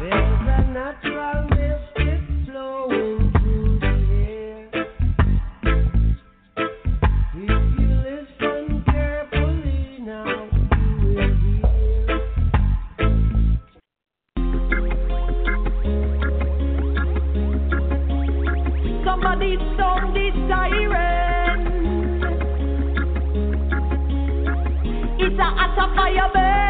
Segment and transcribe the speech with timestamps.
[0.00, 0.06] It's
[25.38, 26.67] a hot fire burning.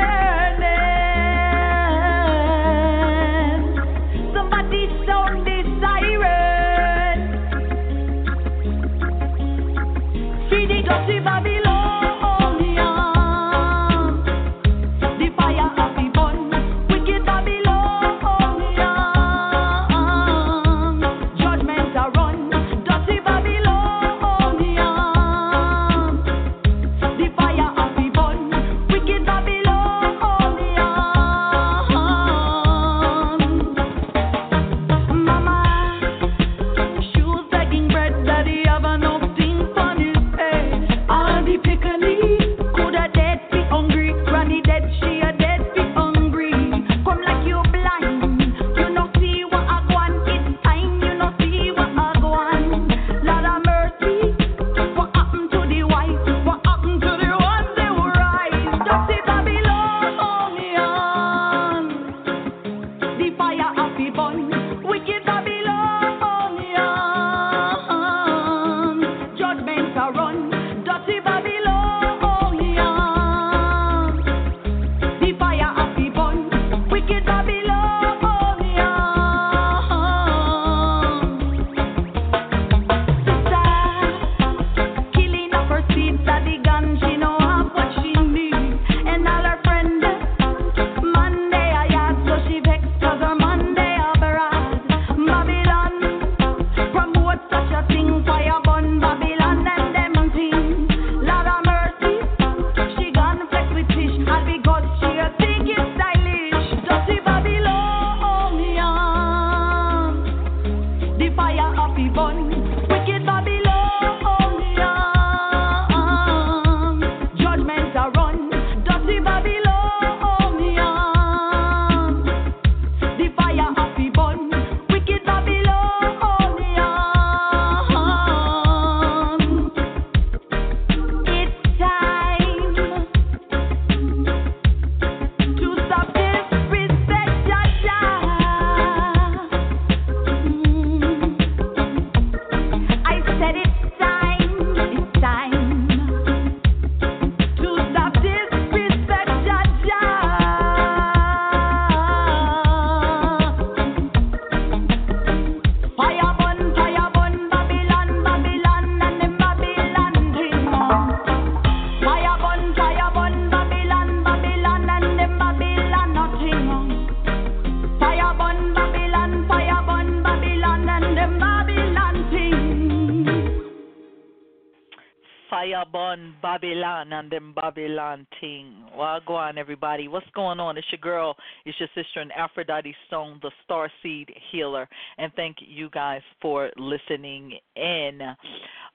[175.59, 178.85] Fire burn Babylon and them Babylon ting.
[178.97, 180.07] Well, go on, everybody.
[180.07, 180.79] What's going on?
[180.79, 181.35] It's your girl.
[181.65, 184.89] It's your sister and Aphrodite Stone, the Star Seed Healer.
[185.17, 188.21] And thank you guys for listening in.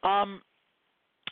[0.03, 0.41] Um,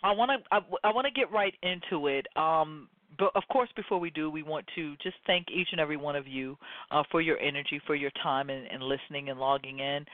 [0.04, 2.28] I want to I, I want to get right into it.
[2.36, 5.98] Um, but of course, before we do, we want to just thank each and every
[5.98, 6.58] one of you
[6.92, 10.06] uh, for your energy, for your time, and, and listening and logging in.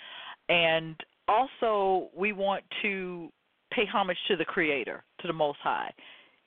[0.50, 0.96] And
[1.28, 3.32] also, we want to
[3.78, 5.94] pay homage to the Creator, to the Most High.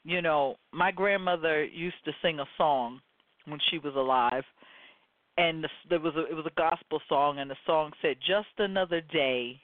[0.04, 3.00] You know, my grandmother used to sing a song
[3.46, 4.42] when she was alive,
[5.38, 8.48] and the, there was a, it was a gospel song, and the song said, "Just
[8.58, 9.60] another day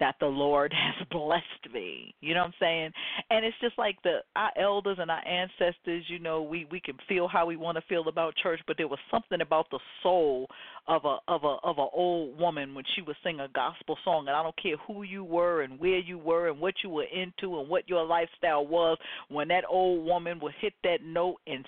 [0.00, 2.14] that the Lord has blessed me.
[2.20, 2.92] You know what I'm saying?
[3.30, 6.96] And it's just like the our elders and our ancestors, you know, we we can
[7.08, 10.48] feel how we want to feel about church, but there was something about the soul
[10.86, 14.26] of a of a of a old woman when she would sing a gospel song
[14.28, 17.04] and I don't care who you were and where you were and what you were
[17.04, 18.98] into and what your lifestyle was,
[19.28, 21.64] when that old woman would hit that note and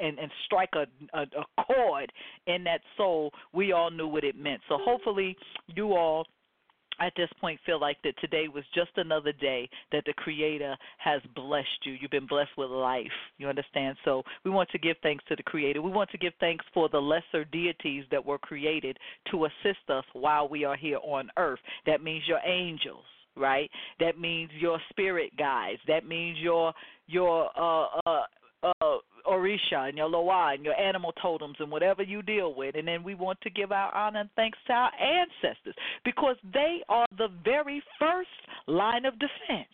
[0.00, 0.86] and and strike a,
[1.16, 2.12] a a chord
[2.46, 4.60] in that soul, we all knew what it meant.
[4.68, 5.36] So hopefully
[5.74, 6.26] you all
[7.00, 11.20] at this point feel like that today was just another day that the creator has
[11.34, 11.94] blessed you.
[12.00, 13.06] You've been blessed with life.
[13.38, 13.96] You understand?
[14.04, 15.82] So we want to give thanks to the creator.
[15.82, 18.96] We want to give thanks for the lesser deities that were created
[19.30, 21.60] to assist us while we are here on earth.
[21.86, 23.04] That means your angels
[23.38, 23.70] right?
[24.00, 25.80] That means your spirit guides.
[25.86, 26.72] That means your
[27.06, 28.22] your uh uh
[28.80, 28.96] uh
[29.26, 32.76] Orisha and your Loa and your animal totems and whatever you deal with.
[32.76, 35.74] And then we want to give our honor and thanks to our ancestors
[36.04, 38.28] because they are the very first
[38.66, 39.68] line of defense.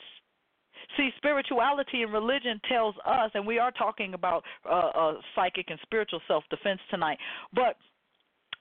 [0.96, 5.78] See, spirituality and religion tells us, and we are talking about uh, uh, psychic and
[5.82, 7.18] spiritual self defense tonight,
[7.54, 7.76] but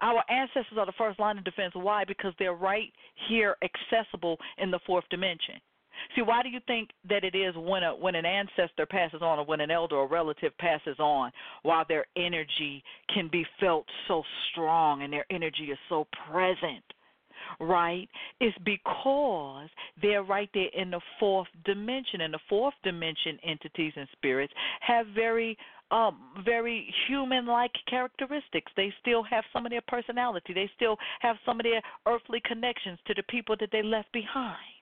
[0.01, 1.73] our ancestors are the first line of defense.
[1.75, 2.03] Why?
[2.05, 2.91] Because they're right
[3.27, 5.55] here accessible in the fourth dimension.
[6.15, 9.39] See, why do you think that it is when a when an ancestor passes on
[9.39, 11.31] or when an elder or relative passes on,
[11.63, 16.83] while their energy can be felt so strong and their energy is so present?
[17.59, 18.07] Right?
[18.39, 19.69] It's because
[20.01, 22.21] they're right there in the fourth dimension.
[22.21, 25.57] And the fourth dimension entities and spirits have very
[25.91, 28.71] um, very human like characteristics.
[28.75, 30.53] They still have some of their personality.
[30.53, 34.80] They still have some of their earthly connections to the people that they left behind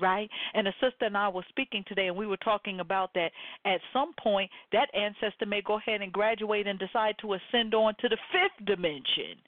[0.00, 0.28] right?
[0.54, 3.30] And a sister and I were speaking today, and we were talking about that
[3.64, 7.94] at some point, that ancestor may go ahead and graduate and decide to ascend on
[8.00, 9.38] to the fifth dimension.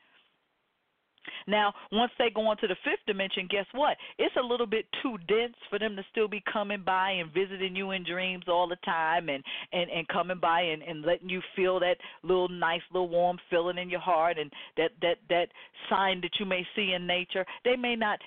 [1.47, 3.97] Now, once they go on to the fifth dimension, guess what?
[4.19, 7.75] It's a little bit too dense for them to still be coming by and visiting
[7.75, 11.41] you in dreams all the time and and and coming by and and letting you
[11.55, 15.49] feel that little nice little warm feeling in your heart and that that that
[15.91, 17.45] sign that you may see in nature.
[17.65, 18.21] They may not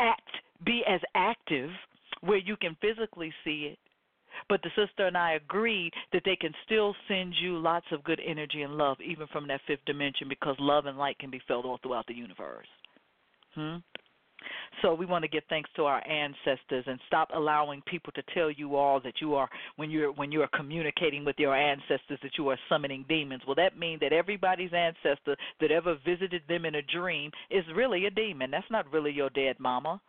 [0.00, 0.30] act
[0.64, 1.70] be as active
[2.20, 3.78] where you can physically see it.
[4.48, 8.20] But the sister and I agreed that they can still send you lots of good
[8.24, 11.64] energy and love, even from that fifth dimension, because love and light can be felt
[11.64, 12.66] all throughout the universe.
[13.54, 13.76] Hmm?
[14.82, 18.50] So we want to give thanks to our ancestors and stop allowing people to tell
[18.50, 22.36] you all that you are when you're when you are communicating with your ancestors that
[22.36, 23.42] you are summoning demons.
[23.46, 28.06] Well, that means that everybody's ancestor that ever visited them in a dream is really
[28.06, 28.50] a demon.
[28.50, 30.00] That's not really your dead mama.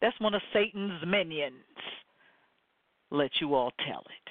[0.00, 1.54] That's one of Satan's minions.
[3.10, 4.30] Let you all tell it.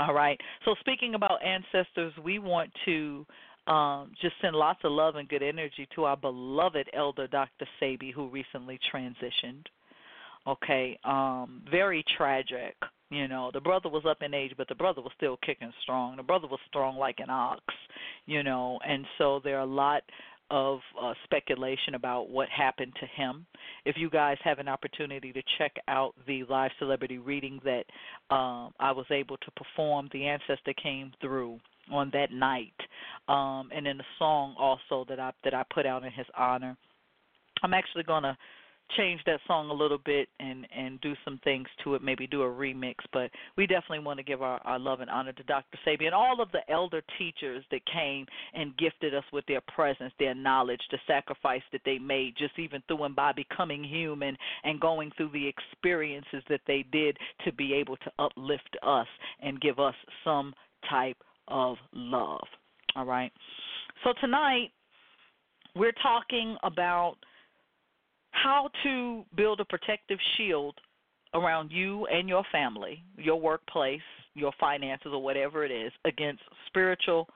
[0.00, 0.40] All right.
[0.64, 3.26] So speaking about ancestors, we want to
[3.66, 7.66] um, just send lots of love and good energy to our beloved elder Dr.
[7.80, 9.66] Sebi, who recently transitioned.
[10.46, 12.74] Okay, um, very tragic.
[13.10, 16.16] You know, the brother was up in age, but the brother was still kicking strong.
[16.16, 17.62] The brother was strong like an ox.
[18.26, 20.02] You know, and so there are a lot
[20.52, 23.46] of uh, speculation about what happened to him.
[23.86, 27.84] If you guys have an opportunity to check out the live celebrity reading that
[28.30, 31.58] um, I was able to perform, the ancestor came through
[31.90, 32.74] on that night,
[33.28, 36.76] um, and in the song also that I that I put out in his honor.
[37.62, 38.36] I'm actually going to
[38.96, 42.42] change that song a little bit and and do some things to it, maybe do
[42.42, 42.96] a remix.
[43.12, 45.78] But we definitely want to give our, our love and honor to Dr.
[45.86, 50.12] Sebi and all of the elder teachers that came and gifted us with their presence,
[50.18, 54.80] their knowledge, the sacrifice that they made, just even through and by becoming human and
[54.80, 59.06] going through the experiences that they did to be able to uplift us
[59.40, 59.94] and give us
[60.24, 60.54] some
[60.88, 61.16] type
[61.48, 62.44] of love.
[62.96, 63.32] All right.
[64.04, 64.70] So tonight
[65.74, 67.16] we're talking about
[68.42, 70.74] how to build a protective shield
[71.34, 74.00] around you and your family, your workplace,
[74.34, 77.28] your finances, or whatever it is, against spiritual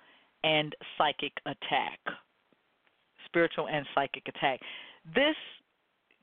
[0.45, 1.99] and psychic attack.
[3.27, 4.61] Spiritual and psychic attack.
[5.15, 5.37] This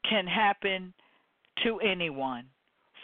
[0.08, 0.94] can happen
[1.64, 2.46] to anyone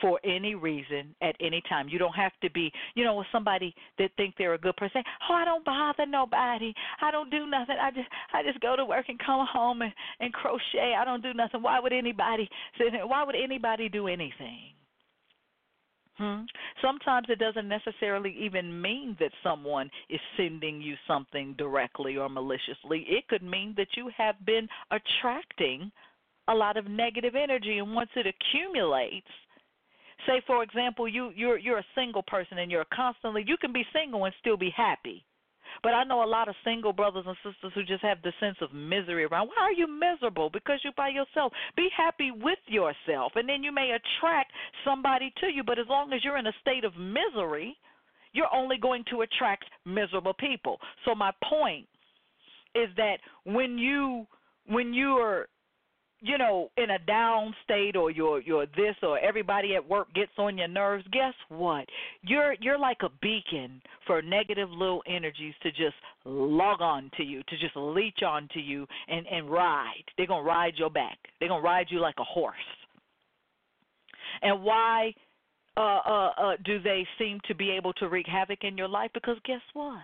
[0.01, 1.87] for any reason at any time.
[1.89, 5.03] You don't have to be, you know, with somebody that think they're a good person.
[5.29, 6.73] Oh, I don't bother nobody.
[7.01, 7.75] I don't do nothing.
[7.81, 10.95] I just I just go to work and come home and and crochet.
[10.97, 11.61] I don't do nothing.
[11.61, 12.49] Why would anybody
[13.05, 14.73] why would anybody do anything?
[16.19, 16.41] Hmm?
[16.81, 23.05] Sometimes it doesn't necessarily even mean that someone is sending you something directly or maliciously.
[23.07, 25.89] It could mean that you have been attracting
[26.49, 29.27] a lot of negative energy, and once it accumulates,
[30.27, 33.83] say for example you you're you're a single person and you're constantly you can be
[33.93, 35.23] single and still be happy
[35.83, 38.57] But I know a lot of single brothers and sisters who just have the sense
[38.61, 39.47] of misery around.
[39.47, 40.49] Why are you miserable?
[40.49, 41.53] Because you're by yourself.
[41.75, 44.51] Be happy with yourself, and then you may attract
[44.85, 45.63] somebody to you.
[45.63, 47.77] But as long as you're in a state of misery,
[48.33, 50.79] you're only going to attract miserable people.
[51.05, 51.87] So my point
[52.75, 54.27] is that when you
[54.67, 55.47] when you are
[56.21, 60.31] you know in a down state or you're you're this or everybody at work gets
[60.37, 61.85] on your nerves guess what?
[62.21, 65.95] You're you're like a beacon for negative little energies to just
[66.25, 70.03] log on to you to just leech on to you and and ride.
[70.17, 71.17] They're going to ride your back.
[71.39, 72.55] They're going to ride you like a horse.
[74.41, 75.13] And why
[75.77, 79.11] uh uh uh do they seem to be able to wreak havoc in your life?
[79.13, 80.01] Because guess what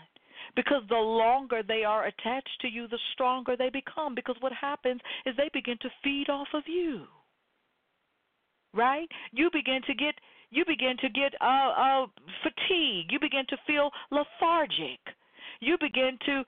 [0.56, 4.16] because the longer they are attached to you, the stronger they become.
[4.16, 7.04] Because what happens is they begin to feed off of you.
[8.74, 9.08] Right?
[9.32, 10.16] You begin to get
[10.52, 12.06] you begin to get uh, uh,
[12.44, 13.12] fatigue.
[13.12, 15.00] You begin to feel lethargic.
[15.60, 16.44] You begin to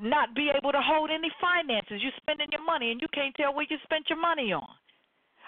[0.00, 2.00] not be able to hold any finances.
[2.02, 4.66] You're spending your money and you can't tell where you spent your money on.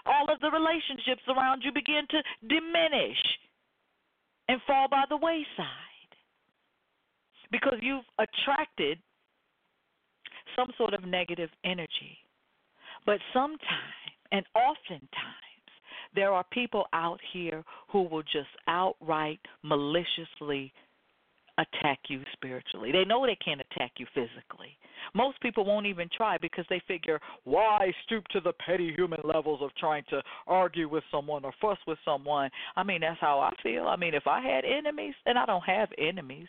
[0.07, 3.19] All of the relationships around you begin to diminish
[4.49, 5.88] and fall by the wayside
[7.51, 8.99] because you've attracted
[10.57, 12.19] some sort of negative energy.
[13.07, 13.61] But sometimes,
[14.33, 15.09] and oftentimes,
[16.15, 20.73] there are people out here who will just outright maliciously
[21.59, 22.93] attack you spiritually.
[22.93, 24.77] They know they can't attack you physically.
[25.15, 29.61] Most people won't even try because they figure, why stoop to the petty human levels
[29.63, 32.51] of trying to argue with someone or fuss with someone?
[32.77, 33.87] I mean, that's how I feel.
[33.87, 36.49] I mean, if I had enemies, and I don't have enemies,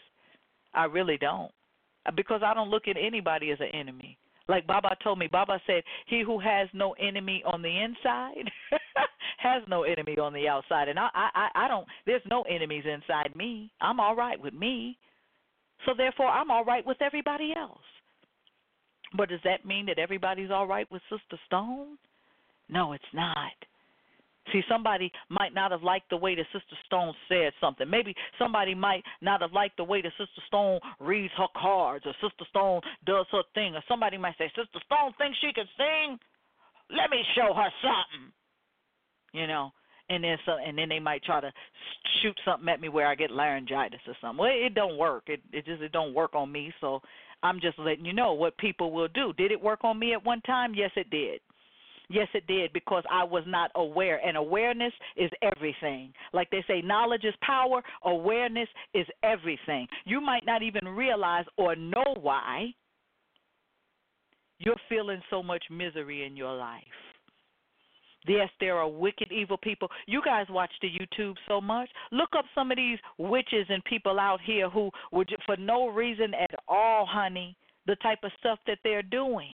[0.73, 1.51] I really don't.
[2.05, 4.17] Uh, because I don't look at anybody as an enemy.
[4.47, 8.49] Like Baba told me, Baba said, He who has no enemy on the inside
[9.37, 10.87] has no enemy on the outside.
[10.87, 13.71] And I, I, I don't there's no enemies inside me.
[13.79, 14.97] I'm all right with me.
[15.85, 17.79] So therefore I'm all right with everybody else.
[19.15, 21.97] But does that mean that everybody's all right with Sister Stone?
[22.69, 23.53] No, it's not.
[24.51, 27.89] See, somebody might not have liked the way that Sister Stone said something.
[27.89, 32.13] Maybe somebody might not have liked the way that Sister Stone reads her cards or
[32.21, 33.75] Sister Stone does her thing.
[33.75, 36.19] Or somebody might say, Sister Stone thinks she can sing.
[36.89, 38.33] Let me show her something.
[39.31, 39.71] You know,
[40.09, 41.51] and then so, and then they might try to
[42.21, 44.39] shoot something at me where I get laryngitis or something.
[44.39, 45.23] Well, it don't work.
[45.27, 46.73] It it just it don't work on me.
[46.81, 47.01] So
[47.43, 49.33] I'm just letting you know what people will do.
[49.33, 50.73] Did it work on me at one time?
[50.73, 51.41] Yes, it did.
[52.09, 54.19] Yes, it did because I was not aware.
[54.25, 56.11] And awareness is everything.
[56.33, 59.87] Like they say, knowledge is power, awareness is everything.
[60.05, 62.73] You might not even realize or know why
[64.57, 66.83] you're feeling so much misery in your life.
[68.27, 69.87] Yes, there are wicked, evil people.
[70.05, 71.89] You guys watch the YouTube so much.
[72.11, 76.33] Look up some of these witches and people out here who would, for no reason
[76.33, 77.55] at all, honey,
[77.87, 79.53] the type of stuff that they're doing.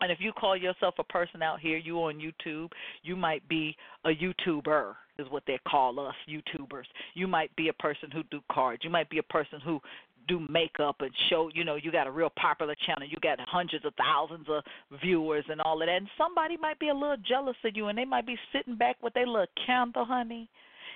[0.00, 2.70] And if you call yourself a person out here, you on YouTube,
[3.02, 6.84] you might be a YouTuber, is what they call us, YouTubers.
[7.14, 8.82] You might be a person who do cards.
[8.82, 9.80] You might be a person who
[10.28, 13.06] do makeup and show, you know, you got a real popular channel.
[13.08, 14.62] You got hundreds of thousands of
[15.02, 15.96] viewers and all of that.
[15.96, 18.96] And somebody might be a little jealous of you and they might be sitting back
[19.02, 20.48] with their little candle, honey,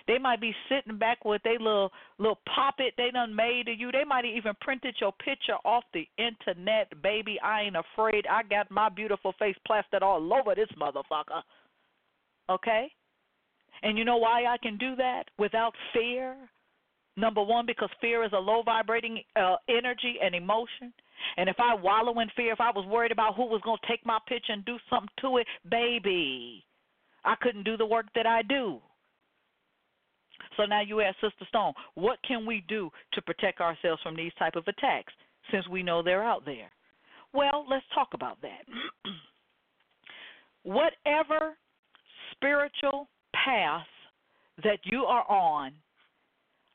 [0.06, 3.90] they might be sitting back with their little little poppet they done made of you.
[3.90, 7.38] They might even printed your picture off the internet, baby.
[7.42, 8.26] I ain't afraid.
[8.30, 11.42] I got my beautiful face plastered all over this motherfucker.
[12.50, 12.92] Okay?
[13.82, 16.37] And you know why I can do that without fear?
[17.16, 20.92] Number one, because fear is a low vibrating uh, energy and emotion.
[21.37, 23.87] And if I wallow in fear, if I was worried about who was going to
[23.87, 26.64] take my picture and do something to it, baby,
[27.25, 28.80] I couldn't do the work that I do.
[30.56, 34.32] So now you ask Sister Stone, what can we do to protect ourselves from these
[34.38, 35.12] type of attacks
[35.50, 36.70] since we know they're out there?
[37.32, 38.64] Well, let's talk about that.
[40.62, 41.56] Whatever
[42.32, 43.08] spiritual
[43.44, 43.87] path
[44.62, 45.73] that you are on,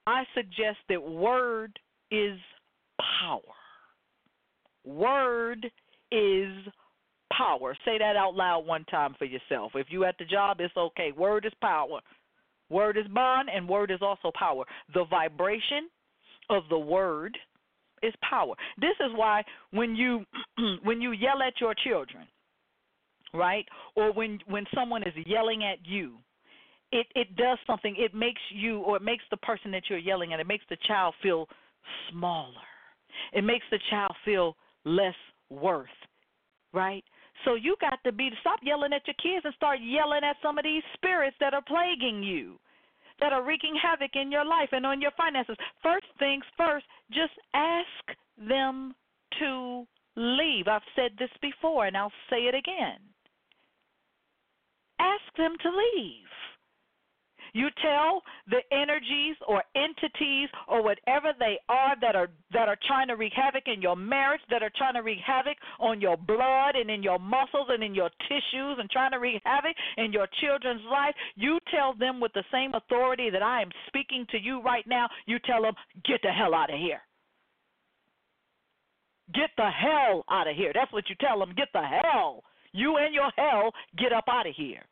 [0.05, 1.79] I suggest that word
[2.11, 2.37] is
[3.21, 3.41] power.
[4.85, 5.65] Word
[6.11, 6.49] is
[7.35, 7.77] power.
[7.85, 9.71] Say that out loud one time for yourself.
[9.75, 11.11] If you at the job, it's okay.
[11.15, 11.99] Word is power.
[12.69, 14.63] Word is bond and word is also power.
[14.93, 15.89] The vibration
[16.49, 17.37] of the word
[18.03, 18.55] is power.
[18.79, 20.25] This is why when you
[20.83, 22.27] when you yell at your children,
[23.33, 23.65] right?
[23.95, 26.17] Or when when someone is yelling at you,
[26.91, 27.95] it it does something.
[27.97, 30.77] It makes you or it makes the person that you're yelling at, it makes the
[30.87, 31.47] child feel
[32.11, 32.53] smaller.
[33.33, 35.15] It makes the child feel less
[35.49, 35.87] worth,
[36.73, 37.03] right?
[37.45, 40.57] So you got to be stop yelling at your kids and start yelling at some
[40.57, 42.59] of these spirits that are plaguing you,
[43.19, 45.55] that are wreaking havoc in your life and on your finances.
[45.81, 48.93] First things first, just ask them
[49.39, 50.67] to leave.
[50.67, 52.99] I've said this before and I'll say it again.
[54.99, 56.27] Ask them to leave.
[57.53, 63.07] You tell the energies or entities or whatever they are that are that are trying
[63.07, 66.75] to wreak havoc in your marriage, that are trying to wreak havoc on your blood
[66.75, 70.27] and in your muscles and in your tissues and trying to wreak havoc in your
[70.41, 71.15] children's life.
[71.35, 75.07] You tell them with the same authority that I am speaking to you right now.
[75.25, 75.73] You tell them,
[76.05, 77.01] get the hell out of here.
[79.33, 80.71] Get the hell out of here.
[80.73, 81.53] That's what you tell them.
[81.55, 82.43] Get the hell.
[82.71, 84.83] You and your hell, get up out of here.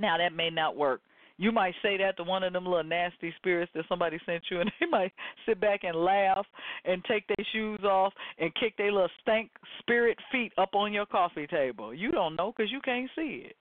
[0.00, 1.02] Now that may not work.
[1.36, 4.60] You might say that to one of them little nasty spirits that somebody sent you,
[4.60, 5.12] and they might
[5.46, 6.46] sit back and laugh
[6.84, 11.06] and take their shoes off and kick their little stank spirit feet up on your
[11.06, 11.94] coffee table.
[11.94, 13.56] You don't know because you can't see it.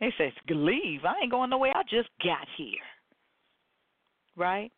[0.00, 1.04] They say, "Leave!
[1.04, 1.76] I ain't going nowhere.
[1.76, 2.80] I just got here."
[4.36, 4.72] Right?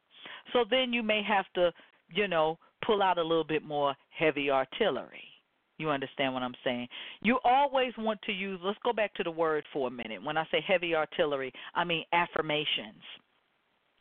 [0.53, 1.73] So then you may have to,
[2.09, 5.34] you know, pull out a little bit more heavy artillery.
[5.79, 6.89] You understand what I'm saying?
[7.23, 10.23] You always want to use, let's go back to the word for a minute.
[10.23, 13.03] When I say heavy artillery, I mean affirmations.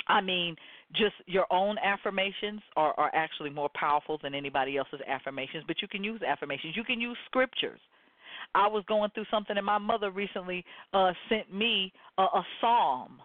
[0.08, 0.56] I mean,
[0.92, 5.88] just your own affirmations are, are actually more powerful than anybody else's affirmations, but you
[5.88, 6.76] can use affirmations.
[6.76, 7.80] You can use scriptures.
[8.54, 10.64] I was going through something, and my mother recently
[10.94, 13.20] uh, sent me a, a psalm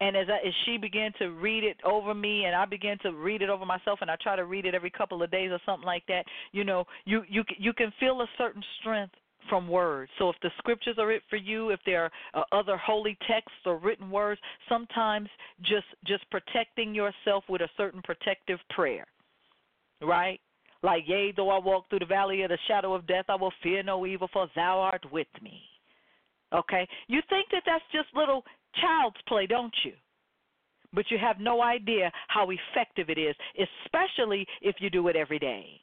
[0.00, 3.12] and as I, as she began to read it over me and I began to
[3.12, 5.60] read it over myself and I try to read it every couple of days or
[5.66, 9.14] something like that you know you you you can feel a certain strength
[9.48, 10.10] from words.
[10.18, 13.58] So if the scriptures are it for you if there are uh, other holy texts
[13.64, 15.28] or written words sometimes
[15.62, 19.06] just just protecting yourself with a certain protective prayer
[20.02, 20.40] right?
[20.82, 23.52] Like yea though I walk through the valley of the shadow of death I will
[23.62, 25.62] fear no evil for thou art with me.
[26.52, 26.88] Okay?
[27.06, 28.44] You think that that's just little
[28.80, 29.92] child's play, don't you?
[30.92, 33.36] But you have no idea how effective it is,
[33.84, 35.80] especially if you do it every day.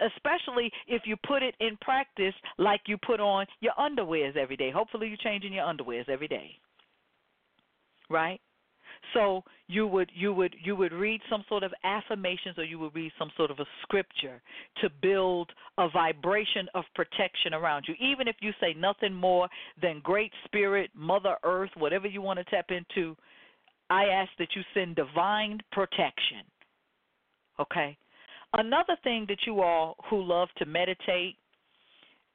[0.00, 4.70] Especially if you put it in practice like you put on your underwears every day.
[4.70, 6.50] Hopefully, you're changing your underwears every day.
[8.08, 8.40] Right?
[9.14, 12.94] So you would you would you would read some sort of affirmations or you would
[12.94, 14.40] read some sort of a scripture
[14.80, 17.94] to build a vibration of protection around you.
[18.00, 19.48] Even if you say nothing more
[19.80, 23.16] than great spirit, mother earth, whatever you want to tap into,
[23.88, 26.44] I ask that you send divine protection.
[27.58, 27.96] Okay?
[28.54, 31.36] Another thing that you all who love to meditate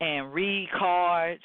[0.02, 1.44] and read cards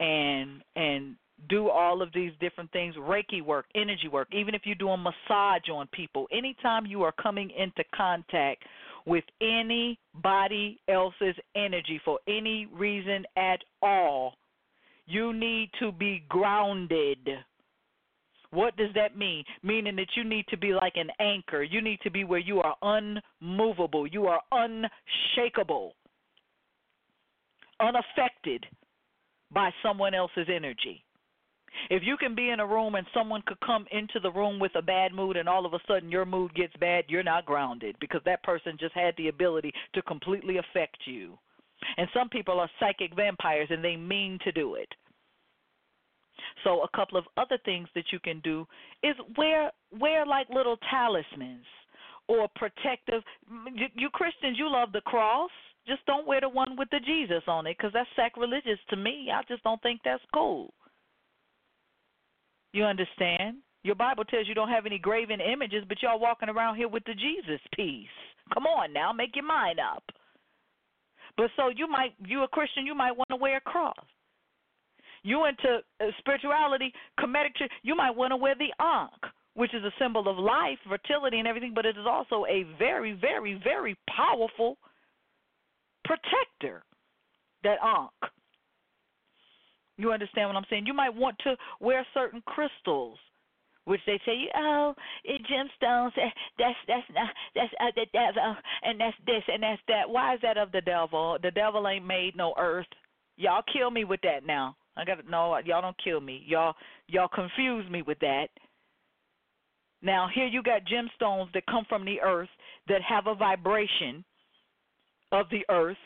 [0.00, 1.16] and and
[1.48, 5.68] do all of these different things reiki work energy work even if you're doing massage
[5.72, 8.62] on people anytime you are coming into contact
[9.04, 14.34] with anybody else's energy for any reason at all
[15.06, 17.18] you need to be grounded
[18.50, 19.44] what does that mean?
[19.62, 21.62] Meaning that you need to be like an anchor.
[21.62, 24.06] You need to be where you are unmovable.
[24.06, 25.94] You are unshakable,
[27.80, 28.64] unaffected
[29.52, 31.04] by someone else's energy.
[31.90, 34.74] If you can be in a room and someone could come into the room with
[34.76, 37.96] a bad mood and all of a sudden your mood gets bad, you're not grounded
[38.00, 41.38] because that person just had the ability to completely affect you.
[41.96, 44.88] And some people are psychic vampires and they mean to do it.
[46.64, 48.66] So a couple of other things that you can do
[49.02, 51.64] is wear wear like little talismans
[52.28, 53.22] or protective
[53.94, 55.50] you, Christians you love the cross
[55.86, 59.30] just don't wear the one with the Jesus on it cuz that's sacrilegious to me.
[59.30, 60.74] I just don't think that's cool.
[62.76, 63.56] You understand?
[63.84, 67.04] Your Bible tells you don't have any graven images, but y'all walking around here with
[67.04, 68.06] the Jesus piece.
[68.52, 70.04] Come on now, make your mind up.
[71.38, 73.94] But so you might, you a Christian, you might want to wear a cross.
[75.22, 79.92] You into uh, spirituality, Kemetic, you might want to wear the Ankh, which is a
[79.98, 84.76] symbol of life, fertility, and everything, but it is also a very, very, very powerful
[86.04, 86.82] protector.
[87.64, 88.32] That Ankh.
[89.96, 90.86] You understand what I'm saying?
[90.86, 93.18] You might want to wear certain crystals,
[93.84, 96.12] which they say, oh, it gemstones.
[96.18, 100.08] eh, That's that's not that's uh, the devil, and that's this and that's that.
[100.08, 101.38] Why is that of the devil?
[101.42, 102.86] The devil ain't made no earth.
[103.36, 104.76] Y'all kill me with that now.
[104.96, 105.56] I got no.
[105.64, 106.42] Y'all don't kill me.
[106.46, 106.74] Y'all
[107.08, 108.48] y'all confuse me with that.
[110.02, 112.48] Now here you got gemstones that come from the earth
[112.88, 114.24] that have a vibration
[115.32, 115.96] of the earth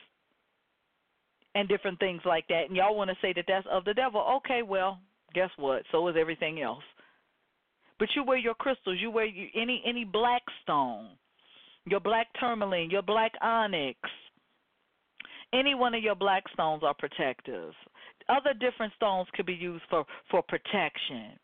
[1.54, 2.64] and different things like that.
[2.68, 4.24] And y'all want to say that that's of the devil.
[4.38, 5.00] Okay, well,
[5.34, 5.82] guess what?
[5.92, 6.82] So is everything else.
[7.98, 8.98] But you wear your crystals.
[9.00, 11.08] You wear any any black stone,
[11.84, 13.98] your black tourmaline, your black onyx.
[15.52, 17.74] Any one of your black stones are protective.
[18.28, 21.38] Other different stones could be used for for protection.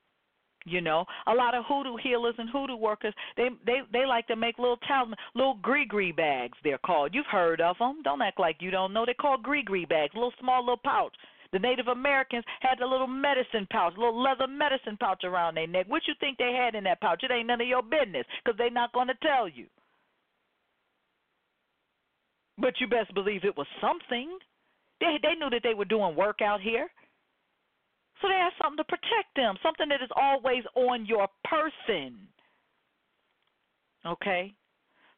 [0.68, 4.34] You know, a lot of hoodoo healers and hoodoo workers, they they they like to
[4.34, 6.58] make little talisman, little gree-gree bags.
[6.64, 7.14] They're called.
[7.14, 8.02] You've heard of them.
[8.02, 9.04] Don't act like you don't know.
[9.06, 11.14] They're called gree bags, little small little pouch.
[11.52, 15.86] The Native Americans had a little medicine pouch, little leather medicine pouch around their neck.
[15.86, 17.22] What you think they had in that pouch?
[17.22, 19.66] It ain't none of your business because they're not going to tell you.
[22.58, 24.36] But you best believe it was something.
[25.00, 26.88] They they knew that they were doing work out here.
[28.20, 32.16] So they have something to protect them, something that is always on your person.
[34.06, 34.54] Okay?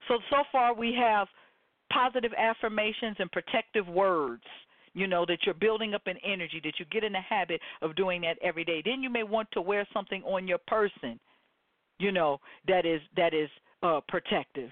[0.08, 1.28] So, so far we have
[1.92, 4.42] positive affirmations and protective words.
[4.94, 7.94] You know, that you're building up an energy, that you get in the habit of
[7.94, 8.82] doing that every day.
[8.84, 11.20] Then you may want to wear something on your person,
[11.98, 13.48] you know, that is that is
[13.82, 14.70] uh, protective.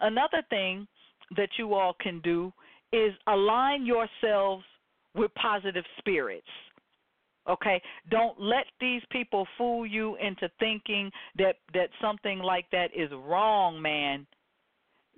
[0.00, 0.86] Another thing
[1.36, 2.52] that you all can do
[2.92, 4.64] is align yourselves
[5.14, 6.46] with positive spirits.
[7.48, 7.80] Okay,
[8.10, 13.80] don't let these people fool you into thinking that that something like that is wrong,
[13.80, 14.26] man.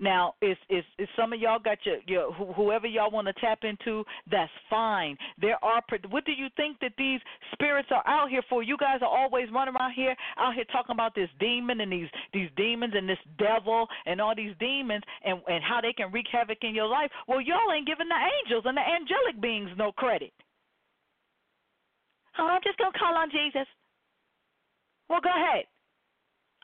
[0.01, 3.65] Now, is is is some of y'all got your your whoever y'all want to tap
[3.65, 4.03] into?
[4.31, 5.17] That's fine.
[5.39, 5.83] There are.
[6.09, 7.21] What do you think that these
[7.53, 8.63] spirits are out here for?
[8.63, 12.09] You guys are always running around here, out here talking about this demon and these
[12.33, 16.27] these demons and this devil and all these demons and and how they can wreak
[16.33, 17.11] havoc in your life.
[17.29, 20.33] Well, y'all ain't giving the angels and the angelic beings no credit.
[22.39, 23.67] Oh, I'm just going to call on Jesus.
[25.09, 25.65] Well, go ahead.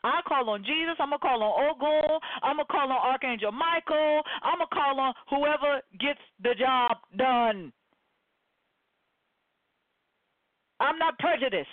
[0.03, 0.95] I call on Jesus.
[0.99, 2.19] I'm gonna call on Ogun.
[2.43, 4.21] I'm gonna call on Archangel Michael.
[4.43, 7.73] I'm gonna call on whoever gets the job done.
[10.79, 11.67] I'm not prejudiced.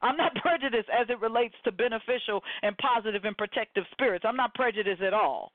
[0.00, 4.24] I'm not prejudiced as it relates to beneficial and positive and protective spirits.
[4.26, 5.52] I'm not prejudiced at all.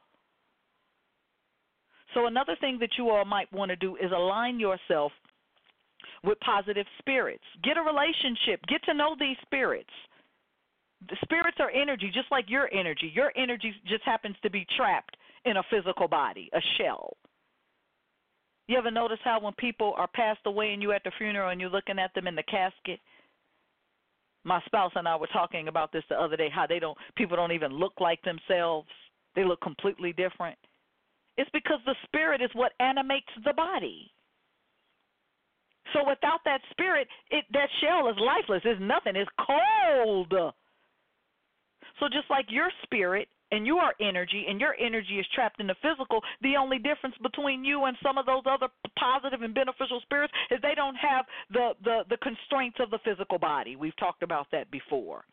[2.14, 5.12] So another thing that you all might want to do is align yourself
[6.24, 7.44] with positive spirits.
[7.64, 8.62] Get a relationship.
[8.68, 9.90] Get to know these spirits.
[11.10, 13.12] The spirits are energy, just like your energy.
[13.14, 17.16] Your energy just happens to be trapped in a physical body, a shell.
[18.68, 21.62] You ever notice how when people are passed away and you at the funeral and
[21.62, 23.00] you're looking at them in the casket?
[24.44, 26.50] My spouse and I were talking about this the other day.
[26.54, 28.88] How they don't, people don't even look like themselves.
[29.36, 30.58] They look completely different.
[31.38, 34.12] It's because the spirit is what animates the body.
[35.94, 38.62] So without that spirit, it that shell is lifeless.
[38.66, 39.16] It's nothing.
[39.16, 40.34] It's cold.
[42.00, 45.68] So just like your spirit and you are energy and your energy is trapped in
[45.68, 48.68] the physical, the only difference between you and some of those other
[49.00, 53.40] positive and beneficial spirits is they don't have the the, the constraints of the physical
[53.40, 53.76] body.
[53.76, 55.24] We've talked about that before.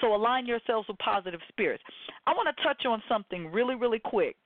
[0.00, 1.82] So align yourselves with positive spirits.
[2.26, 4.36] I want to touch on something really, really quick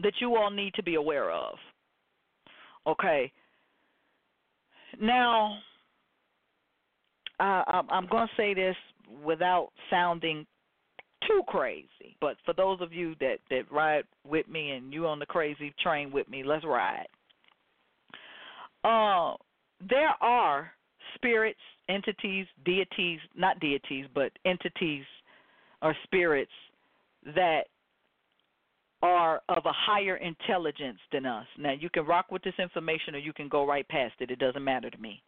[0.00, 1.56] that you all need to be aware of.
[2.86, 3.32] Okay.
[5.00, 5.58] Now,
[7.40, 8.76] uh, I'm going to say this
[9.24, 10.46] without sounding
[11.26, 15.18] too crazy, but for those of you that that ride with me and you on
[15.18, 17.06] the crazy train with me, let's ride.
[18.84, 19.34] Uh,
[19.88, 20.70] there are
[21.14, 21.58] spirits,
[21.88, 25.04] entities, deities, not deities, but entities
[25.82, 26.52] or spirits
[27.34, 27.62] that
[29.02, 31.46] are of a higher intelligence than us.
[31.56, 34.30] Now, you can rock with this information or you can go right past it.
[34.30, 35.22] It doesn't matter to me.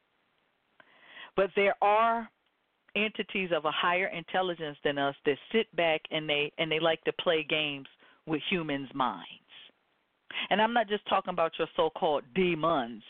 [1.37, 2.29] But there are
[2.97, 7.03] entities of a higher intelligence than us that sit back and they and they like
[7.05, 7.87] to play games
[8.27, 9.27] with humans' minds.
[10.51, 13.03] And I'm not just talking about your so-called demons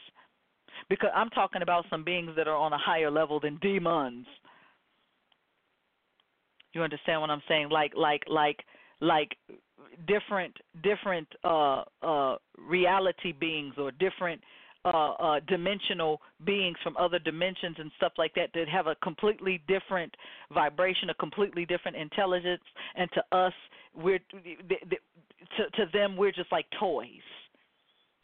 [0.88, 4.27] because I'm talking about some beings that are on a higher level than demons.
[6.73, 7.70] You understand what I'm saying?
[7.70, 8.59] Like like like
[9.00, 9.36] like
[10.06, 14.40] different different uh, uh, reality beings or different
[14.84, 19.62] uh, uh, dimensional beings from other dimensions and stuff like that that have a completely
[19.68, 20.14] different
[20.54, 22.62] vibration, a completely different intelligence,
[22.96, 23.52] and to us,
[23.94, 27.06] we're to to them we're just like toys.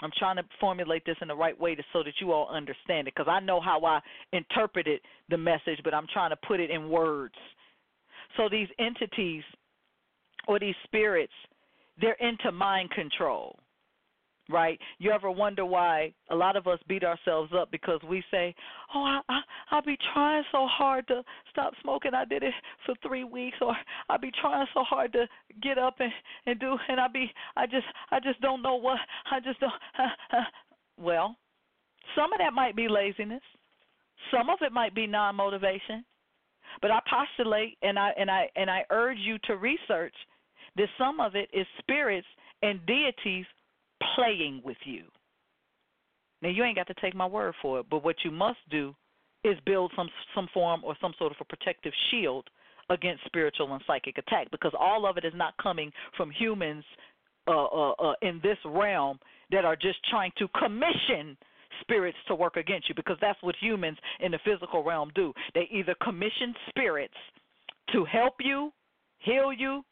[0.00, 3.08] I'm trying to formulate this in the right way to, so that you all understand
[3.08, 4.00] it because I know how I
[4.32, 7.34] interpreted the message, but I'm trying to put it in words.
[8.36, 9.42] So these entities
[10.46, 11.32] or these spirits,
[12.00, 13.58] they're into mind control.
[14.48, 14.78] Right?
[14.98, 18.54] You ever wonder why a lot of us beat ourselves up because we say,
[18.94, 19.40] "Oh, I I
[19.72, 22.14] I be trying so hard to stop smoking.
[22.14, 22.54] I did it
[22.84, 23.76] for 3 weeks or
[24.08, 25.28] I be trying so hard to
[25.60, 26.12] get up and
[26.46, 28.98] and do and I be I just I just don't know what
[29.32, 29.72] I just don't
[30.96, 31.36] well,
[32.14, 33.42] some of that might be laziness.
[34.30, 36.04] Some of it might be non-motivation.
[36.82, 40.14] But I postulate and I and I and I urge you to research
[40.76, 42.26] that some of it is spirits
[42.62, 43.46] and deities
[44.14, 45.04] playing with you.
[46.42, 48.94] Now, you ain't got to take my word for it, but what you must do
[49.44, 52.48] is build some some form or some sort of a protective shield
[52.90, 56.84] against spiritual and psychic attack because all of it is not coming from humans
[57.48, 59.18] uh, uh, uh, in this realm
[59.50, 61.36] that are just trying to commission
[61.80, 65.32] spirits to work against you because that's what humans in the physical realm do.
[65.54, 67.14] They either commission spirits
[67.92, 68.72] to help you,
[69.18, 69.84] heal you,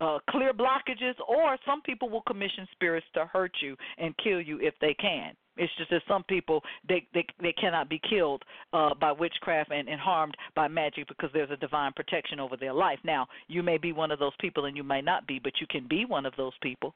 [0.00, 4.58] uh, clear blockages, or some people will commission spirits to hurt you and kill you
[4.60, 5.34] if they can.
[5.56, 9.88] It's just that some people they they they cannot be killed uh, by witchcraft and,
[9.88, 12.98] and harmed by magic because there's a divine protection over their life.
[13.04, 15.66] Now you may be one of those people and you may not be, but you
[15.68, 16.94] can be one of those people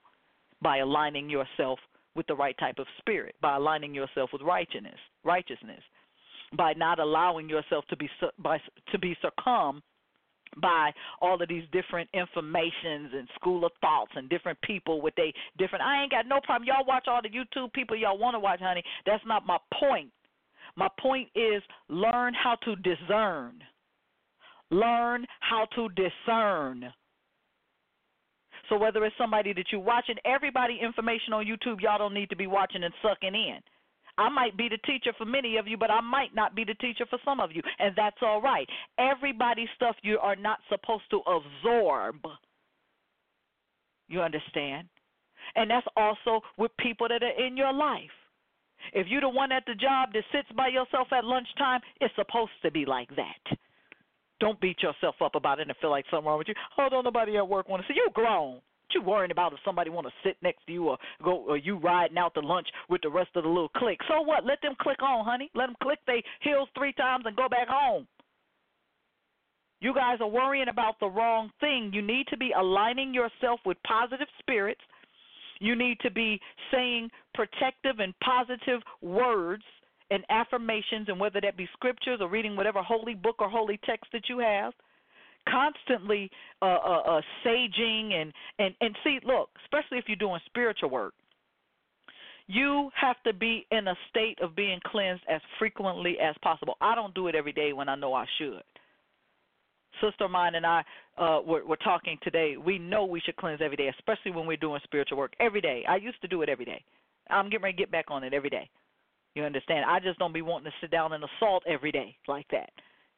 [0.63, 1.79] by aligning yourself
[2.17, 5.81] with the right type of spirit, by aligning yourself with righteousness, righteousness,
[6.57, 8.59] by not allowing yourself to be by
[8.93, 9.83] to be succumb
[10.61, 15.33] by all of these different informations and school of thoughts and different people with they
[15.59, 16.67] different I ain't got no problem.
[16.67, 18.83] Y'all watch all the YouTube people y'all want to watch, honey.
[19.07, 20.11] That's not my point.
[20.77, 23.63] My point is learn how to discern.
[24.71, 26.93] Learn how to discern.
[28.69, 32.37] So whether it's somebody that you're watching, everybody information on YouTube y'all don't need to
[32.37, 33.59] be watching and sucking in.
[34.17, 36.75] I might be the teacher for many of you, but I might not be the
[36.75, 38.69] teacher for some of you, and that's all right.
[38.99, 42.17] Everybody's stuff you are not supposed to absorb.
[44.09, 44.89] You understand?
[45.57, 48.11] And that's also with people that are in your life.
[48.93, 52.53] If you're the one at the job that sits by yourself at lunchtime, it's supposed
[52.63, 53.57] to be like that.
[54.41, 56.55] Don't beat yourself up about it and feel like something wrong with you.
[56.77, 58.61] Oh, don't nobody at work want to see you grown.
[58.95, 61.77] You worrying about if somebody want to sit next to you or go or you
[61.79, 64.01] riding out to lunch with the rest of the little clique?
[64.09, 64.45] So what?
[64.45, 65.51] Let them click on, honey.
[65.55, 68.07] Let them click their heels three times and go back home.
[69.81, 71.91] You guys are worrying about the wrong thing.
[71.93, 74.81] You need to be aligning yourself with positive spirits.
[75.61, 76.41] You need to be
[76.73, 79.63] saying protective and positive words
[80.11, 84.11] and affirmations, and whether that be scriptures or reading whatever holy book or holy text
[84.13, 84.73] that you have.
[85.49, 86.31] Constantly
[86.63, 91.13] uh, uh, uh, saging and, and and see, look, especially if you're doing spiritual work,
[92.47, 96.77] you have to be in a state of being cleansed as frequently as possible.
[96.81, 98.63] I don't do it every day when I know I should.
[100.03, 100.83] Sister mine and I
[101.19, 102.57] uh, were, were talking today.
[102.57, 105.85] We know we should cleanse every day, especially when we're doing spiritual work every day.
[105.89, 106.83] I used to do it every day.
[107.31, 108.69] I'm getting ready to get back on it every day.
[109.35, 109.85] You understand?
[109.89, 112.71] I just don't be wanting to sit down and assault every day like that.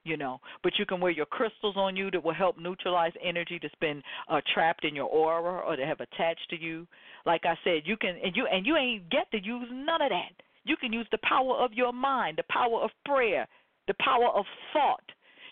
[0.07, 3.59] You know, but you can wear your crystals on you that will help neutralize energy
[3.61, 6.87] that's been uh, trapped in your aura or that have attached to you.
[7.25, 10.11] Like I said, you can and you and you ain't get to use none of
[10.11, 10.31] that.
[10.62, 13.49] You can use the power of your mind, the power of prayer,
[13.88, 15.03] the power of thought.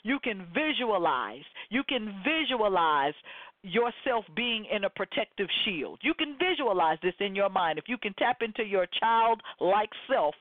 [0.05, 1.43] You can visualize.
[1.71, 3.15] You can visualize
[3.63, 5.99] yourself being in a protective shield.
[6.03, 7.79] You can visualize this in your mind.
[7.79, 10.35] If you can tap into your childlike self,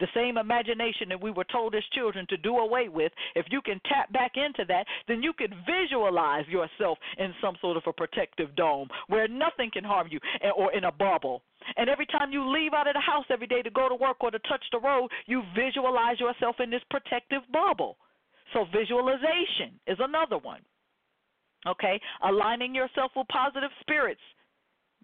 [0.00, 3.60] the same imagination that we were told as children to do away with, if you
[3.62, 7.92] can tap back into that, then you can visualize yourself in some sort of a
[7.92, 11.42] protective dome where nothing can harm you eh, or in a bubble.
[11.76, 14.18] And every time you leave out of the house every day to go to work
[14.20, 17.96] or to touch the road, you visualize yourself in this protective bubble.
[18.52, 20.62] So, visualization is another one.
[21.66, 22.00] Okay?
[22.22, 24.20] Aligning yourself with positive spirits,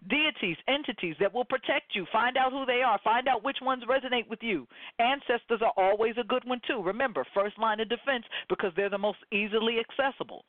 [0.09, 2.05] deities, entities that will protect you.
[2.11, 2.99] Find out who they are.
[3.03, 4.67] Find out which ones resonate with you.
[4.99, 6.81] Ancestors are always a good one, too.
[6.83, 10.45] Remember, first line of defense because they're the most easily accessible.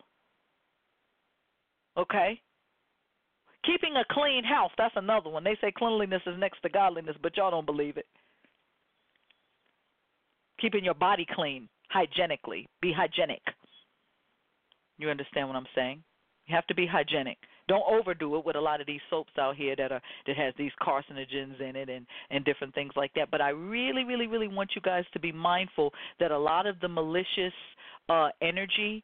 [1.97, 2.41] Okay?
[3.65, 5.43] Keeping a clean house, that's another one.
[5.43, 8.07] They say cleanliness is next to godliness, but y'all don't believe it.
[10.61, 12.69] Keeping your body clean hygienically.
[12.81, 13.43] Be hygienic.
[14.99, 16.03] You understand what I'm saying?
[16.47, 17.39] You have to be hygienic.
[17.69, 20.55] Don't overdo it with a lot of these soaps out here that are that has
[20.59, 23.31] these carcinogens in it and and different things like that.
[23.31, 26.79] But I really, really, really want you guys to be mindful that a lot of
[26.81, 27.53] the malicious
[28.09, 29.03] uh energy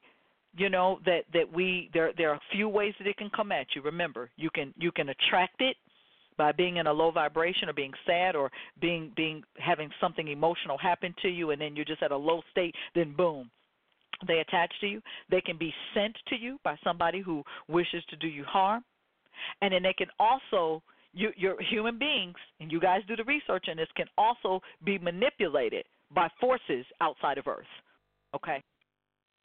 [0.56, 3.52] you know that that we there there are a few ways that it can come
[3.52, 5.76] at you remember you can you can attract it
[6.36, 10.78] by being in a low vibration or being sad or being being having something emotional
[10.78, 13.50] happen to you and then you're just at a low state then boom
[14.26, 18.16] they attach to you they can be sent to you by somebody who wishes to
[18.16, 18.84] do you harm.
[19.60, 23.66] And then they can also you you're human beings and you guys do the research
[23.68, 27.66] on this can also be manipulated by forces outside of earth.
[28.34, 28.62] Okay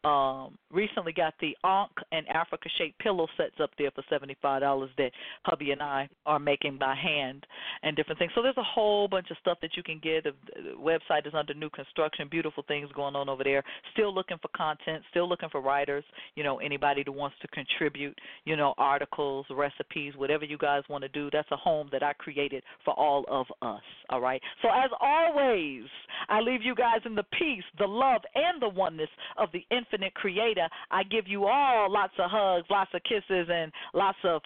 [0.07, 4.61] Um recently got the Ankh and Africa shaped pillow sets up there for seventy five
[4.61, 5.11] dollars that
[5.43, 7.45] hubby and I are making by hand
[7.83, 8.31] and different things.
[8.35, 10.23] So there's a whole bunch of stuff that you can get.
[10.23, 10.33] The
[10.79, 12.27] website is under new construction.
[12.29, 13.63] Beautiful things going on over there.
[13.93, 15.03] Still looking for content.
[15.09, 16.03] Still looking for writers.
[16.35, 18.17] You know, anybody that wants to contribute.
[18.45, 21.29] You know, articles, recipes, whatever you guys want to do.
[21.31, 23.81] That's a home that I created for all of us.
[24.09, 24.41] All right.
[24.61, 25.83] So as always,
[26.29, 29.96] I leave you guys in the peace, the love, and the oneness of the infinite
[30.15, 30.67] Creator.
[30.91, 34.41] I give you all lots of hugs, lots of kisses, and lots of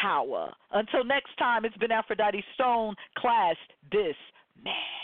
[0.00, 0.52] power.
[0.72, 3.56] Until next time, it's been Aphrodite Stone, class
[3.90, 5.03] dismissed.